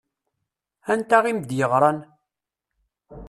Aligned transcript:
Anta 0.91 1.17
i 1.31 1.33
m-d-yeɣṛan? 1.37 1.99